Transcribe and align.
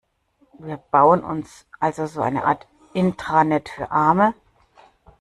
Wir 0.57 0.77
bauen 0.77 1.23
uns 1.23 1.67
also 1.79 2.07
so 2.07 2.21
eine 2.23 2.43
Art 2.45 2.65
Intranet 2.93 3.69
für 3.69 3.91
Arme. 3.91 4.33